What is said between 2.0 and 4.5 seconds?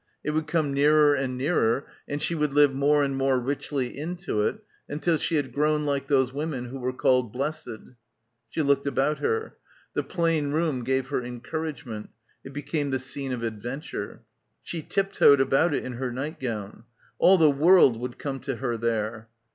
and she would live more and more richly into